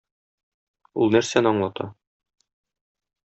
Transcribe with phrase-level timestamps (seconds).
[1.03, 1.91] Ул нәрсәне аңлата?